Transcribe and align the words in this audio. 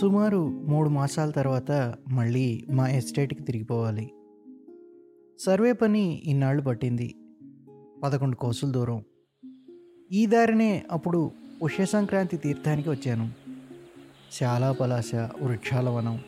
సుమారు 0.00 0.48
మూడు 0.48 0.88
మాసాల 0.88 1.30
తర్వాత 1.30 1.94
మళ్ళీ 2.08 2.64
మా 2.70 2.88
ఎస్టేట్కి 2.88 3.42
తిరిగిపోవాలి. 3.42 4.12
సర్వే 5.38 5.72
పని 5.72 6.22
ఇన్నాళ్ళు 6.24 6.62
పట్టింది. 6.62 7.14
పదకొండు 8.02 8.36
కోసుల 8.36 8.70
దూరం. 8.70 9.04
ఈ 10.12 10.26
దారినే 10.26 10.84
అప్పుడు 10.90 11.30
ఉష 11.62 11.80
సంక్రాంతి 11.80 12.36
తీర్థానికి 12.36 12.90
వచ్చాను. 12.90 13.32
చాలా 14.42 14.72
పలాస 14.72 15.14
వృక్షాల 15.14 15.88
వనం 15.88 16.20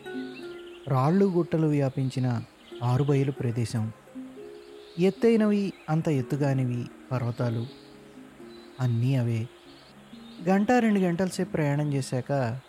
రాళ్ళు 0.88 1.24
గుట్టలు 1.24 1.66
వ్యాపించిన 1.66 2.42
ఆరుబయలు 2.82 3.32
ప్రదేశం. 3.32 3.92
ఎత్తైనవి 4.98 5.72
అంత 5.90 6.08
ఎత్తుగానివి 6.08 6.84
పర్వతాలు. 7.12 7.87
అన్నీ 8.80 9.16
అవే. 9.16 9.46
గంట 10.48 10.72
రెండు 10.72 11.00
గంటల 11.00 11.26
సేపు 11.26 11.50
ప్రయాణం 11.50 11.92
చేశాక 11.92 12.60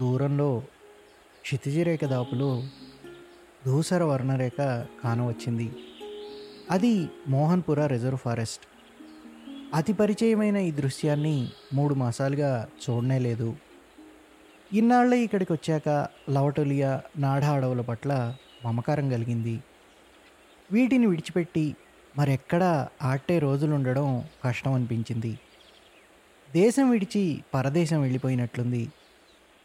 దూరంలో 0.00 0.62
క్షితిజరేఖ 1.42 2.04
దాపులో 2.04 2.62
ధూసర 3.64 4.02
వర్ణరేఖ 4.02 4.58
కానవచ్చింది 5.04 5.72
అది 6.70 7.08
మోహన్పుర 7.28 7.86
రిజర్వ్ 7.86 8.18
ఫారెస్ట్. 8.18 8.66
అతి 9.74 9.92
పరిచయమైన 9.92 10.56
ఈ 10.56 10.70
దృశ్యాన్ని 10.70 11.48
మూడు 11.74 11.94
మాసాలుగా 11.94 12.68
చూడనే 12.90 13.18
లేదు. 13.18 13.56
ఇన్నాళ్ళ 14.72 15.14
ఇక్కడికి 15.14 15.52
వచ్చాక 15.52 16.08
లవటోలియా 16.30 17.02
నాడా 17.16 17.50
అడవుల 17.50 17.80
పట్ల 17.80 18.34
మమకారం 18.64 19.10
కలిగింది. 19.10 19.60
వీటిని 20.72 21.06
విడిచిపెట్టి 21.06 21.76
మరెక్కడ 22.16 22.88
ఆటే 23.02 23.38
రోజులు 23.38 23.74
ఉండడం 23.74 24.24
కష్టం 24.44 24.72
అనిపించింది 24.72 25.38
దేశం 26.54 26.90
విడిచి 26.90 27.42
పరదేశం 27.54 28.00
వెళ్ళిపోయినట్లుంది. 28.00 28.88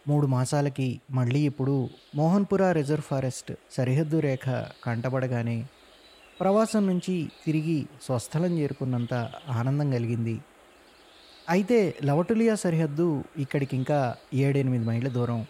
మూడు 0.07 0.27
మాసాలకి 0.27 1.01
మళ్ళీ 1.11 1.39
ఇప్పుడు 1.39 1.89
మోహన్పుర 2.15 2.71
రిజర్వ్ 2.71 3.03
ఫారెస్ట్ 3.03 3.51
సరిహద్దు 3.71 4.19
రేఖ 4.19 4.45
కంటపడగానే 4.83 5.65
ప్రవాసం 6.39 6.87
నుంచి 6.87 7.29
తిరిగి 7.45 7.85
స్వస్థలం 8.05 8.59
చేరుకున్నంత 8.59 9.13
ఆనందం 9.49 9.91
కలిగింది. 9.91 10.41
అయితే 11.49 11.95
లవటులియా 12.03 12.55
సరిహద్దు 12.55 13.23
ఇక్కడికి 13.37 13.75
ఇంకా 13.75 13.99
ఏడెనిమిది 14.33 14.85
మైళ్ళ 14.85 15.07
దూరం. 15.07 15.41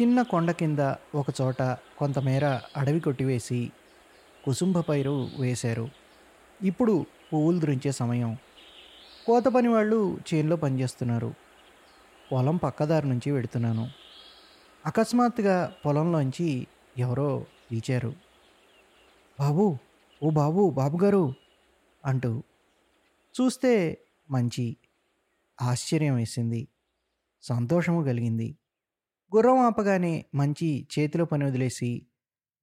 చిన్న 0.00 0.22
కొండ 0.22 0.50
కింద 0.50 0.78
ఒకచోట 1.14 1.62
కొంతమేర 1.98 2.60
అడవి 2.76 3.00
కొట్టివేసి 3.00 3.70
కుసుంభ 4.48 4.78
పైరు 4.78 5.28
వేశారు. 5.38 5.88
ఇప్పుడు 6.62 7.06
పువ్వులు 7.32 7.58
దురించే 7.58 7.92
సమయం. 7.92 8.36
కోత 9.26 9.44
పని 9.44 9.68
వాళ్ళు 9.68 10.18
చేనులో 10.34 10.56
పనిచేస్తున్నారు. 10.56 11.34
పొలం 12.32 12.56
పక్కదారి 12.56 13.08
నుంచి 13.08 13.30
వెడుతున్నాను. 13.30 13.90
అకస్మాత్తుగా 14.86 15.74
పొలంలోంచి 15.86 16.66
ఎవరో 16.98 17.46
పిలిచారు 17.70 18.14
బాబు 19.40 19.78
ఓ 20.22 20.30
బాబు 20.30 20.70
బాబుగారు 20.70 21.34
అంటూ 22.04 22.42
చూస్తే 23.40 23.98
మంచి 24.30 24.76
ఆశ్చర్యం 25.62 26.14
వేసింది. 26.14 26.68
సంతోషము 27.42 28.02
కలిగింది. 28.02 28.56
గుర్రం 29.36 29.58
ఆపగానే 29.58 30.24
మంచి 30.34 30.86
చేతిలో 30.98 31.24
పని 31.24 31.44
వదిలేసి 31.44 32.06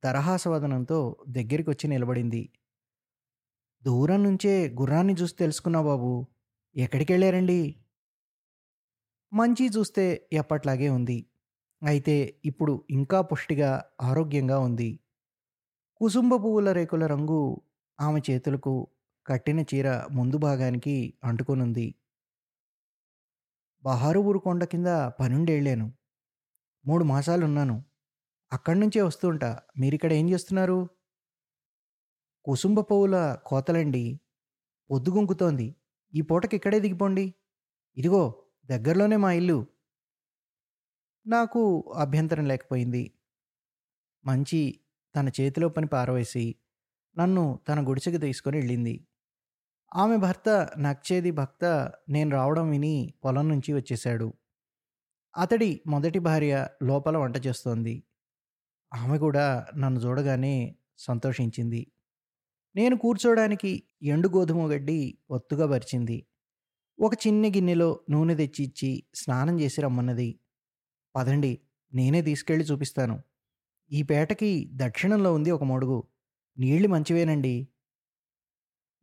తరహాసవదనంతో 0.03 1.15
దగ్గరికి 1.29 1.69
వచ్చి 1.69 1.89
నిలబడింది. 1.89 2.49
దూరం 3.83 4.23
నుంచే 4.23 4.69
గుర్రాన్ని 4.69 5.13
చూసి 5.13 5.35
తెలుసుకున్నా 5.35 5.81
బాబు. 5.81 6.27
ఎక్కడికి 6.75 7.13
వెళ్ళారండి 7.13 7.75
మంచి 9.33 9.67
చూస్తే 9.67 10.27
ఎప్పట్లాగే 10.33 10.89
ఉంది. 10.89 11.25
అయితే 11.87 12.39
ఇప్పుడు 12.45 12.83
ఇంకా 12.89 13.21
పుష్టిగా 13.21 13.83
ఆరోగ్యంగా 14.01 14.59
ఉంది. 14.59 14.99
కుసుంబ 15.95 16.33
పువ్వుల 16.33 16.71
రేకుల 16.71 17.05
రంగు 17.05 17.61
ఆమె 17.99 18.21
చేతులకు 18.31 18.87
కట్టిన 19.27 19.59
చీర 19.61 20.07
ముందు 20.11 20.37
భాగానికి 20.37 21.13
అంటుకొనుంది. 21.23 21.95
బహారు 23.83 24.39
కొండ 24.43 24.63
కింద 24.63 24.87
పనుండేళ్ళాను. 25.19 25.93
మూడు 26.85 27.03
మాసాలున్నాను. 27.03 27.83
అక్కడి 28.55 28.79
నుంచే 28.79 29.01
వస్తుంటా 29.01 29.49
మీరిక్కడ 29.79 30.13
ఏం 30.13 30.29
చేస్తున్నారు? 30.29 30.89
కుసుంబ 32.45 32.79
పువ్వుల 32.79 33.37
కోతలండి. 33.45 34.19
పొద్దుగుంకుతోంది. 34.89 35.67
ఈ 36.13 36.21
పూటకి 36.21 36.55
ఇక్కడే 36.55 36.79
దిగిపోండి. 36.79 37.25
ఇదిగో 37.97 38.23
దగ్గరలోనే 38.65 39.15
మా 39.15 39.31
ఇల్లు. 39.31 39.65
నాకు 41.25 41.61
అభ్యంతరం 41.97 42.45
లేకపోయింది. 42.45 43.03
మంచి 44.25 44.61
తన 45.15 45.29
చేతిలో 45.41 45.69
పని 45.69 45.87
పారవేసి 45.87 46.55
నన్ను 47.17 47.59
తన 47.67 47.89
గుడిసెకి 47.89 48.17
తీసుకొని 48.17 48.57
వెళ్ళింది. 48.57 48.95
ఆమె 49.95 50.17
భర్త 50.17 50.49
నచ్చేది 50.77 51.31
భక్త 51.31 51.91
నేను 52.09 52.31
రావడం 52.31 52.69
విని 52.69 53.13
పొలం 53.25 53.49
నుంచి 53.49 53.73
వచ్చేశాడు. 53.73 54.33
అతడి 55.33 55.81
మొదటి 55.87 56.19
భార్య 56.19 56.67
లోపల 56.83 57.17
వంట 57.17 57.45
చేస్తోంది. 57.47 57.95
ఆమె 58.95 59.17
కూడా 59.17 59.67
నన్ను 59.77 59.99
చూడగానే 59.99 60.75
సంతోషించింది. 60.97 61.87
నేను 62.75 62.97
కూర్చోడానికి 62.97 63.83
ఎండు 64.01 64.29
గోధుమ 64.29 64.73
గడ్డి 64.73 65.17
ఒత్తుగా 65.29 65.67
పరిచింది. 65.67 66.25
ఒక 66.99 67.27
చిన్న 67.27 67.47
గిన్నెలో 67.47 67.99
నూనె 68.09 68.35
తెచ్చి 68.35 68.65
ఇచ్చి 68.65 69.03
స్నానం 69.15 69.59
చేసి 69.59 69.81
రమ్మన్నది. 69.81 70.39
పదండి 71.15 71.61
నేనే 71.93 72.21
తీసుకెళ్ళి 72.21 72.65
చూపిస్తాను. 72.65 73.21
ఈ 73.91 74.03
పేటకి 74.03 74.69
దక్షిణంలో 74.73 75.33
ఉంది 75.33 75.51
ఒక 75.51 75.63
మడుగు. 75.63 76.03
నీళ్ళు 76.57 76.87
మంచివేనండి. 76.87 77.67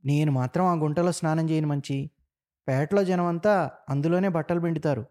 నేను 0.04 0.32
మాత్రం 0.32 0.64
ఆ 0.64 0.74
గుంటలో 0.74 1.12
స్నానం 1.12 1.50
చేయను 1.50 1.68
మంచి. 1.68 2.10
పేటలో 2.68 3.04
జనమంతా 3.04 3.70
అందులోనే 3.88 4.28
బట్టలు 4.28 4.60
పిండుతారు. 4.60 5.06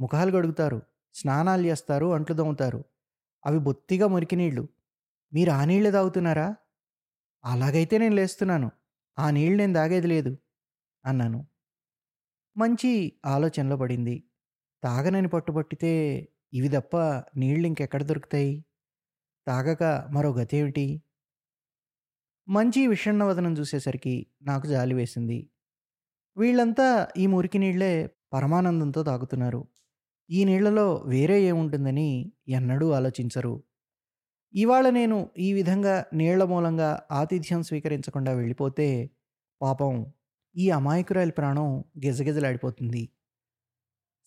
ముఖాలు 0.00 0.30
గడుగుతారు 0.30 0.82
స్నానాలు 1.14 1.66
చేస్తారు 1.66 2.14
అంట్లు 2.14 2.34
దొమ్ముతారు 2.34 2.84
అవి 3.44 3.58
బొత్తిగా 3.58 4.06
మురికి 4.06 4.36
నీళ్ళు 4.36 4.68
మీరు 5.32 5.50
ఆ 5.50 5.64
నీళ్ళు 5.64 5.90
తాగుతున్నారా? 5.90 6.54
అలాగైతే 7.44 7.98
నేను 7.98 8.14
లేస్తున్నాను. 8.14 8.70
ఆ 9.18 9.30
నీళ్ళు 9.30 9.58
నేను 9.58 9.74
తాగేది 9.74 10.06
లేదు 10.06 10.38
అన్నాను. 11.06 11.46
మంచి 12.56 12.90
ఆలోచనలో 13.26 13.76
పడింది. 13.76 14.24
తాగనని 14.82 15.28
పట్టుబట్టితే 15.28 15.92
ఇవి 16.52 16.68
తప్ప 16.68 16.96
నీళ్ళు 17.36 17.66
ఇంకెక్కడ 17.66 18.02
దొరుకుతాయి? 18.02 18.64
తాగక 19.46 19.82
మరో 20.10 20.32
గతేమిటి? 20.32 20.86
మంచి 22.48 22.86
విషణ్ణవదనం 22.86 23.52
చూసేసరికి 23.52 24.26
నాకు 24.42 24.66
జాలి 24.66 24.94
వేసింది. 24.94 25.50
వీళ్ళంతా 26.36 27.08
ఈ 27.16 27.26
మురికి 27.26 27.58
నీళ్ళే 27.58 28.10
పరమానందంతో 28.32 29.02
తాగుతున్నారు. 29.02 29.60
ఈ 30.32 30.44
నీళ్ళలో 30.44 31.02
వేరే 31.06 31.36
ఏముంటుందని 31.42 32.08
ఎన్నడూ 32.48 32.90
ఆలోచించరు. 32.90 33.54
ఇవాళ 34.54 34.90
నేను 34.90 35.30
ఈ 35.38 35.52
విధంగా 35.52 36.04
నీళ్ళ 36.14 36.42
మూలంగా 36.44 36.90
ఆతిథ్యం 37.10 37.62
స్వీకరించకుండా 37.62 38.32
వెళ్ళిపోతే 38.32 38.88
పాపం 39.60 39.94
ఈ 40.56 40.70
అమాయకురాలి 40.70 41.30
ప్రాణం 41.30 41.84
గిజగిజలాడిపోతుంది. 42.04 43.02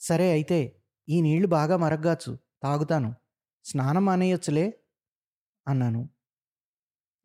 సరే 0.02 0.32
అయితే 0.32 0.60
ఈ 1.08 1.22
నీళ్ళు 1.22 1.48
బాగా 1.48 1.78
మరగ్గాచ్చు 1.78 2.32
తాగుతాను 2.64 3.10
స్నానం 3.66 4.06
మానేయొచ్చులే 4.06 4.66
అన్నాను. 5.68 6.02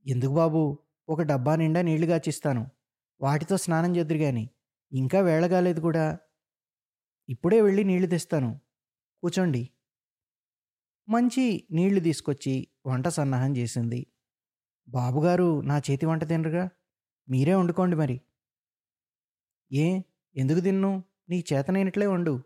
ఎందుకు 0.06 0.32
బాబు 0.32 0.60
ఒక 1.08 1.22
డబ్బా 1.22 1.56
నిండా 1.56 1.82
నీళ్ళు 1.82 2.06
గాచిస్తాను 2.06 2.62
వాటితో 3.20 3.56
స్నానం 3.56 3.96
చేద్దరు 3.96 4.19
కానీ 4.19 4.44
ఇంకా 4.92 5.20
వేళగాలేదు 5.20 5.81
కూడా. 5.81 6.05
ఇప్పుడే 7.28 7.60
వెళ్ళి 7.60 7.82
నీళ్ళు 7.84 8.08
తెస్తాను. 8.08 8.50
కూర్చోండి. 9.22 9.70
మంచి 11.08 11.69
నీళ్ళు 11.70 12.00
తీసుకొచ్చి 12.00 12.69
వంట 12.87 13.08
సన్నాహం 13.08 13.56
చేసింది. 13.56 14.06
బాబుగారు 14.88 15.61
నా 15.61 15.78
చేతి 15.78 16.06
వంట 16.06 16.25
తినరుగా? 16.25 16.69
మీరే 17.28 17.55
వండుకోండి 17.55 17.96
మరి. 17.96 18.20
ఏ? 19.72 20.00
ఎందుకు 20.37 20.61
తిన్ను? 20.61 21.05
నీ 21.28 21.44
చేతనైనట్లే 21.52 22.06
వండు. 22.06 22.43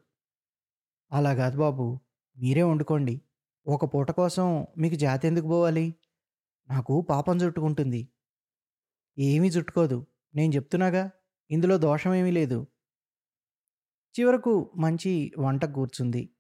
అలా 1.13 1.35
కాదు 1.35 1.59
బాబు 1.59 2.01
మీరే 2.39 2.63
వండుకోండి. 2.63 3.21
ఒక 3.67 3.95
పూట 3.95 4.11
కోసం 4.11 4.67
మీకు 4.79 4.95
జాతి 4.95 5.27
ఎందుకు 5.27 5.47
పోవాలి? 5.47 5.95
నాకు 6.71 7.01
పాపం 7.01 7.37
చుట్టుకుంటుంది 7.37 8.09
ఏమీ 9.19 9.49
చుట్టుకోదు 9.49 10.07
నేను 10.35 10.53
చెప్తున్నాగా? 10.53 11.11
ఇందులో 11.51 11.79
దోషమేమీ 11.79 12.31
లేదు. 12.31 12.67
చివరకు 14.21 14.73
మంచి 14.77 15.33
వంట 15.39 15.65
కూర్చుంది. 15.65 16.34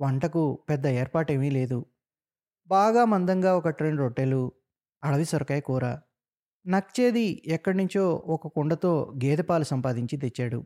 వంటకు 0.00 0.58
పెద్ద 0.68 0.86
ఏర్పాటేమీ 0.86 1.50
లేదు. 1.50 1.84
బాగా 2.68 3.04
మందంగా 3.04 3.56
ఒక 3.56 3.82
రెండు 3.82 4.02
రొట్టెలు 4.02 4.52
అడవి 5.04 5.24
సొరకాయ 5.24 5.60
కూర 5.60 5.98
నచ్చేది 6.66 7.42
ఎక్కడి 7.46 7.76
నుంచో 7.76 8.22
ఒక 8.26 8.46
కుండతో 8.46 9.12
గేదె 9.24 9.42
పాలు 9.42 9.64
సంపాదించి 9.64 10.18
తెచ్చాడు. 10.18 10.64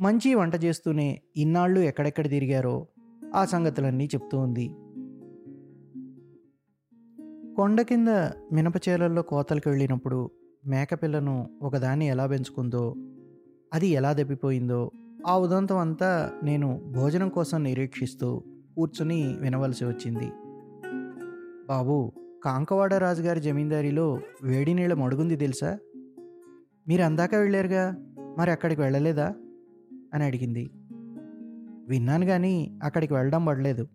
మంచి 0.00 0.34
వంట 0.34 0.64
చేస్తూనే 0.64 1.22
ఇన్నాళ్ళు 1.36 1.80
ఎక్కడెక్కడ 1.80 2.28
తిరిగారో 2.28 2.88
ఆ 3.34 3.44
సంగతులన్నీ 3.44 4.04
చెప్తూ 4.04 4.38
ఉంది. 4.38 4.68
కొండ 7.54 7.82
కింద 7.82 8.08
మినపచేలల్లో 8.52 9.22
కోతలకు 9.22 9.68
వెళ్ళినప్పుడు 9.68 10.30
మేకపిల్లను 10.66 11.58
ఒకదాన్ని 11.62 12.08
ఎలా 12.08 12.26
పెంచుకుందో 12.26 12.94
అది 13.72 13.86
ఎలా 13.86 14.12
దెబ్బిపోయిందో 14.12 14.90
ఆ 15.26 15.38
ఉదంతం 15.38 15.78
అంతా 15.78 16.32
నేను 16.42 16.80
భోజనం 16.92 17.28
కోసం 17.28 17.62
నిరీక్షిస్తూ 17.62 18.42
కూర్చుని 18.76 19.36
వినవలసి 19.40 19.84
వచ్చింది. 19.84 20.30
బాబు 21.68 22.12
కాంకవాడ 22.44 22.94
రాజుగారి 22.94 23.40
జమీందారీలో 23.40 24.20
వేడి 24.42 24.74
నీళ్ళ 24.74 24.94
మడుగుంది 24.94 25.36
తెలుసా? 25.36 25.78
మీరు 26.88 27.02
అందాక 27.02 27.34
వెళ్ళారుగా? 27.34 27.96
మరి 28.38 28.50
అక్కడికి 28.50 28.80
వెళ్ళలేదా? 28.80 29.34
అని 30.14 30.24
అడిగింది. 30.24 30.70
విన్నాను 31.88 32.26
కానీ 32.26 32.78
అక్కడికి 32.82 33.14
వెళ్ళడం 33.14 33.44
పడలేదు. 33.44 33.88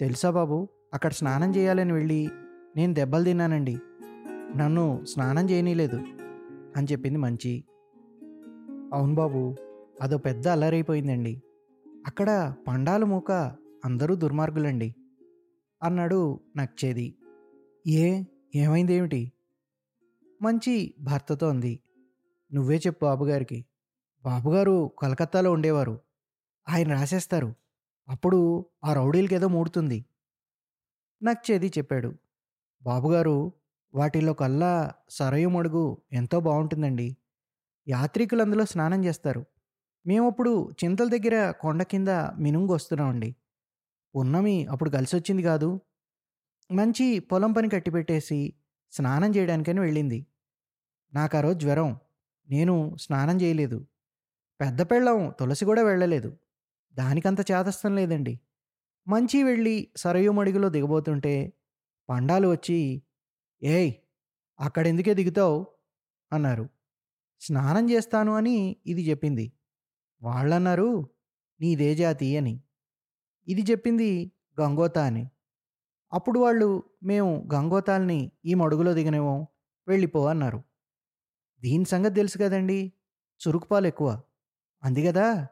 తెలుసా 0.00 0.30
బాబు 0.30 0.68
అక్కడ 0.94 1.10
స్నానం 1.10 1.56
చేయాలని 1.56 1.92
వెళ్ళి 1.92 2.28
నేను 2.76 2.94
దెబ్బలు 2.94 3.24
తిన్నానండి. 3.24 3.78
నన్ను 4.56 5.04
స్నానం 5.04 5.50
చేయనీలేదు 5.50 5.96
అని 6.76 6.86
చెప్పింది 6.92 7.18
మంచి. 7.18 7.64
అవును 8.94 9.14
బాబు 9.14 9.54
అదో 10.00 10.18
పెద్ద 10.18 10.48
అల్లరైపోయిందండి. 10.48 11.42
అక్కడ 12.06 12.54
పండాల 12.68 13.04
మూక 13.04 13.32
అందరూ 13.84 14.14
దుర్మార్గులండి 14.14 14.94
అన్నాడు 15.82 16.40
నచ్చేది 16.56 17.14
ఏ? 17.86 18.24
ఏమైందేమిటి? 18.54 19.32
మంచి 20.42 20.94
భర్తతో 21.00 21.48
అంది. 21.48 21.80
నువ్వే 22.54 22.76
చెప్పు 22.76 23.04
బాబుగారికి. 23.04 23.64
బాబుగారు 24.24 24.90
కలకత్తాలో 24.98 25.52
ఉండేవారు. 25.52 26.00
ఆయన 26.68 26.92
రాసేస్తారు. 26.92 27.54
అప్పుడు 28.08 28.66
ఆ 28.84 28.92
రౌడీలకి 28.92 29.34
ఏదో 29.34 29.48
మూడుతుంది. 29.48 30.04
నచ్చేది 31.22 31.72
చెప్పాడు. 31.78 32.14
బాబుగారు 32.82 33.52
వాటిలో 33.94 34.32
కల్లా 34.32 34.92
సరయు 35.10 35.48
మడుగు 35.48 35.98
ఎంతో 36.12 36.40
బాగుంటుందండి 36.40 37.16
యాత్రికులు 37.88 38.42
అందులో 38.42 38.64
స్నానం 38.64 39.04
చేస్తారు. 39.04 39.44
మేమప్పుడు 40.06 40.70
చింతల 40.84 41.08
దగ్గర 41.08 41.50
కొండ 41.50 41.82
కింద 41.82 42.08
మినుంగు 42.38 42.72
వస్తున్నామండి 42.72 43.36
ఉన్నమి 44.14 44.66
అప్పుడు 44.66 44.90
కలిసి 44.90 45.16
వచ్చింది 45.16 45.42
కాదు. 45.42 45.80
మంచి 46.70 47.18
పొలం 47.18 47.52
పని 47.52 47.68
కట్టిపెట్టేసి 47.68 48.54
స్నానం 48.92 49.30
చేయడానికని 49.36 49.80
వెళ్ళింది. 49.80 50.26
నాకు 51.14 51.36
ఆ 51.36 51.40
రోజు 51.40 51.58
జ్వరం. 51.58 51.96
నేను 52.50 52.96
స్నానం 53.00 53.40
చేయలేదు. 53.40 53.86
పెద్ద 54.60 54.82
పెళ్ళం 54.82 55.32
తులసి 55.40 55.64
కూడా 55.64 55.82
వెళ్ళలేదు. 55.82 56.38
దానికంత 56.94 57.40
చేతస్థం 57.40 57.94
లేదండి. 57.94 58.40
మంచి 59.08 59.42
వెళ్ళి 59.42 59.88
సరయు 59.96 60.30
మడుగులో 60.30 60.68
దిగబోతుంటే 60.68 61.52
పండాలు 62.08 62.48
వచ్చి 62.48 63.02
ఏయ్ 63.62 63.92
అక్కడెందుకే 64.60 65.14
దిగుతావు? 65.14 65.66
అన్నారు. 66.32 66.68
స్నానం 67.40 67.90
చేస్తాను 67.90 68.34
అని 68.34 68.76
ఇది 68.86 69.10
చెప్పింది. 69.10 69.52
వాళ్ళన్నారు 70.22 71.10
నీదే 71.60 71.94
జాతి 71.94 72.36
అని. 72.36 72.60
ఇది 73.48 73.62
చెప్పింది 73.70 74.32
గంగోత 74.60 74.98
అని. 74.98 75.30
అప్పుడు 76.12 76.40
వాళ్ళు 76.40 76.82
మేము 77.02 77.48
గంగోతాల్ని 77.54 78.32
ఈ 78.44 78.54
మడుగులో 78.54 78.94
దిగనేమో 78.94 79.46
వెళ్ళిపో 79.88 80.26
అన్నారు. 80.26 80.62
దీని 81.60 81.84
సంగతి 81.84 82.14
తెలుసు 82.14 82.38
కదండి 82.38 82.92
చురుకుపాలు 83.48 83.86
ఎక్కువ. 83.86 84.20
అందిగదా 84.82 85.46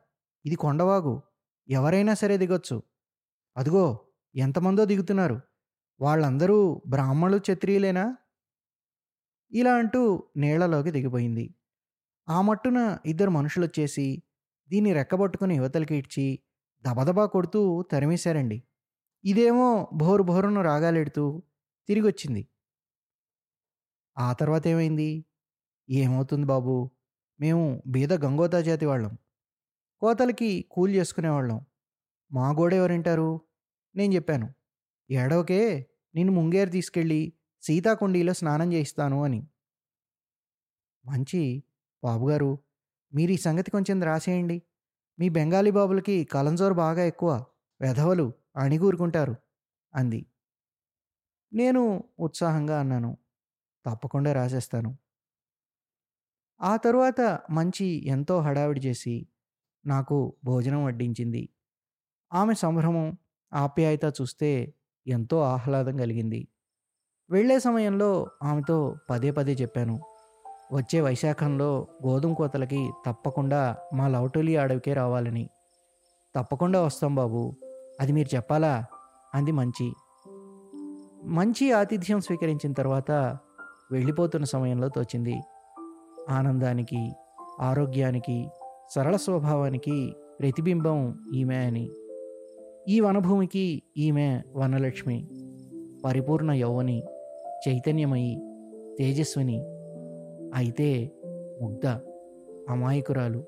ఇది 0.44 0.56
కొండవాగు 0.56 1.22
ఎవరైనా 1.69 2.14
సరే 2.14 2.37
దిగొచ్చు. 2.37 2.82
అదిగో 3.56 4.06
ఎంతమందో 4.34 4.84
దిగుతున్నారు. 4.84 5.40
వాళ్ళందరూ 6.00 6.82
బ్రాహ్మణులు 6.87 7.38
క్షత్రియులేనా? 7.38 8.17
ఇలా 9.52 9.75
అంటూ 9.75 10.25
నీళ్ళలోకి 10.37 10.90
దిగిపోయింది. 10.90 11.55
ఆ 12.28 12.40
మట్టున 12.40 12.99
ఇద్దరు 13.06 13.31
మనుషులు 13.31 13.64
వచ్చేసి 13.64 14.22
దీన్ని 14.70 14.93
రెక్కబట్టుకుని 14.93 15.55
యువతలకి 15.56 15.96
ఇడ్చి 15.96 16.26
దబదబా 16.84 17.26
కొడుతూ 17.26 17.82
తరిమేశారండి. 17.82 18.58
ఇదేమో 19.25 19.90
భోరు 19.93 20.22
భోరును 20.22 20.62
రాగాలెడుతూ 20.62 21.25
తిరిగి 21.88 22.06
వచ్చింది 22.06 22.43
ఆ 24.17 24.32
తర్వాత 24.32 24.67
ఏమైంది 24.67 25.11
ఏమవుతుంది 25.90 26.46
బాబు? 26.46 26.90
మేము 27.40 27.82
బీద 27.87 28.12
గంగోతా 28.12 28.61
జాతి 28.61 28.87
వాళ్ళం. 28.87 29.19
కోతలకి 30.00 30.69
కూలి 30.70 30.94
చేసుకునేవాళ్ళం. 30.99 31.61
మా 32.32 32.50
గోడ 32.50 32.75
ఎవరింటారు? 32.75 33.31
నేను 33.94 34.14
చెప్పాను. 34.14 34.49
ఏడవకే 35.11 35.62
నిన్ను 36.14 36.32
ముంగేరు 36.34 36.70
తీసుకెళ్ళి 36.70 37.20
సీతాకుండీలో 37.62 38.34
స్నానం 38.34 38.72
చేయిస్తాను 38.72 39.25
అని. 39.25 39.40
మంచి 41.05 41.43
బాబుగారు 42.05 42.50
మీరు 43.14 43.32
ఈ 43.32 43.36
సంగతి 43.36 43.70
కొంచెం 43.70 44.02
రాసేయండి. 44.02 44.62
మీ 45.18 45.28
బెంగాలీ 45.28 45.70
బాబులకి 45.70 46.24
కలంజోరు 46.24 46.74
బాగా 46.74 47.04
ఎక్కువ 47.04 47.44
వెధవలు 47.80 48.32
అణిగూరుకుంటారు 48.56 49.34
అంది. 49.94 50.26
నేను 51.52 52.04
ఉత్సాహంగా 52.18 52.80
అన్నాను 52.80 53.16
తప్పకుండా 53.86 54.32
రాసేస్తాను. 54.32 54.96
ఆ 56.60 56.76
తరువాత 56.76 57.20
మంచి 57.50 58.08
ఎంతో 58.08 58.40
హడావిడి 58.40 58.80
చేసి 58.80 59.26
నాకు 59.86 60.36
భోజనం 60.44 60.84
వడ్డించింది. 60.84 61.48
ఆమె 62.32 62.54
సంభ్రమం 62.54 63.18
ఆప్యాయత 63.52 64.04
చూస్తే 64.20 64.74
ఎంతో 65.06 65.40
ఆహ్లాదం 65.42 65.96
కలిగింది. 65.96 66.48
వెళ్ళే 67.30 67.58
సమయంలో 67.58 68.30
ఆమెతో 68.42 68.96
పదే 69.10 69.30
పదే 69.30 69.52
చెప్పాను. 69.52 70.09
వచ్చే 70.72 71.00
వైశాఖంలో 71.00 71.87
గోధుమ 72.06 72.32
కోతలకి 72.32 72.90
తప్పకుండా 73.06 73.76
మా 73.94 74.08
లవటోలి 74.08 74.56
అడవికే 74.56 74.93
రావాలని. 74.93 75.49
తప్పకుండా 76.37 76.82
వస్తాం 76.82 77.14
బాబు 77.14 77.55
అది 78.00 78.12
మీరు 78.12 78.37
చెప్పాలా? 78.37 78.84
అంది 79.34 79.52
మంచి. 79.52 79.93
మంచి 81.25 81.72
ఆతిథ్యం 81.72 82.20
స్వీకరించిన 82.20 82.72
తర్వాత 82.72 83.11
వెళ్ళిపోతున్న 83.93 84.44
సమయంలో 84.44 84.88
తోచింది. 84.88 85.40
ఆనందానికి 86.31 87.12
ఆరోగ్యానికి 87.61 88.49
సరళ 88.90 89.17
స్వభావానికి 89.17 90.14
ప్రతిబింబం 90.41 91.19
ఈమె 91.34 91.56
అని. 91.56 91.91
ఈ 92.89 93.00
వనభూమికి 93.00 93.82
ఈమె 93.96 94.43
వనలక్ష్మి 94.56 95.29
పరిపూర్ణ 96.05 96.53
యౌవని 96.53 97.03
చైతన్యమయి 97.69 98.43
తేజస్విని 98.98 99.80
అయితే 100.54 101.12
ముగ్ధ 101.62 101.86
అమాయకురాలు 102.70 103.44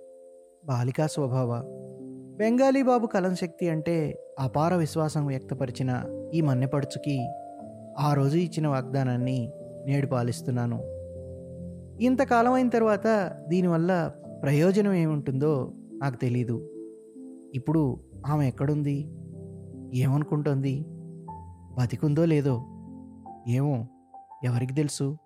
బాలికా 0.66 1.06
స్వభావ 1.06 1.62
బెంగాలీ 2.38 2.82
బాబు 2.82 3.06
కలం 3.06 3.35
శక్తి 3.35 3.68
అంటే 3.68 4.25
అపార 4.38 4.75
విశ్వాసం 4.75 5.26
వ్యక్తపరిచిన 5.26 6.04
ఈ 6.35 6.40
మన్నెపడుచుకి 6.40 7.28
ఆ 7.99 8.14
రోజు 8.14 8.37
ఇచ్చిన 8.37 8.68
వాగ్దానాన్ని 8.68 9.52
నేడు 9.87 10.06
పాలిస్తున్నాను. 10.06 10.82
ఇంతకాలం 12.02 12.52
అయిన 12.52 12.68
తర్వాత 12.68 13.37
దీనివల్ల 13.49 14.12
ప్రయోజనం 14.42 14.92
ఏముంటుందో 14.92 15.73
నాకు 15.92 16.16
తెలీదు. 16.16 16.71
ఇప్పుడు 17.54 18.00
ఆమె 18.26 18.49
ఎక్కడుంది? 18.49 19.11
ఏమనుకుంటోంది? 19.94 20.85
బతికుందో 21.78 22.25
లేదో? 22.25 22.54
ఏమో 23.49 23.87
ఎవరికి 24.44 24.75
తెలుసు? 24.75 25.16